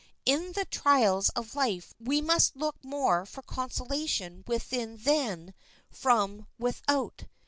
[0.25, 5.53] In the trials of life we must look more for consolation within than
[5.91, 7.25] from without.